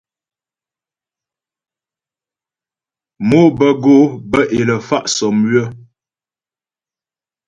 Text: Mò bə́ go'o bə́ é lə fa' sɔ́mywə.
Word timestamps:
Mò 3.29 3.41
bə́ 3.57 3.71
go'o 3.83 4.03
bə́ 4.31 4.43
é 4.57 4.59
lə 4.67 4.75
fa' 4.87 5.05
sɔ́mywə. 5.15 5.63